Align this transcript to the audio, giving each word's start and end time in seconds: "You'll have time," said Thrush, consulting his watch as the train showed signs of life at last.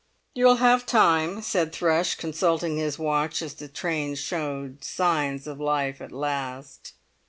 "You'll 0.33 0.55
have 0.55 0.87
time," 0.87 1.43
said 1.43 1.71
Thrush, 1.71 2.15
consulting 2.15 2.77
his 2.77 2.97
watch 2.97 3.43
as 3.43 3.53
the 3.53 3.67
train 3.67 4.15
showed 4.15 4.83
signs 4.83 5.45
of 5.45 5.59
life 5.59 6.01
at 6.01 6.11
last. 6.11 6.93